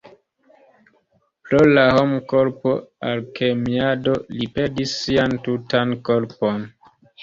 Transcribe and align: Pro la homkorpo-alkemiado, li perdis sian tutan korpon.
Pro 1.49 1.59
la 1.73 1.83
homkorpo-alkemiado, 1.99 4.19
li 4.41 4.51
perdis 4.59 4.99
sian 5.07 5.41
tutan 5.49 5.99
korpon. 6.13 6.71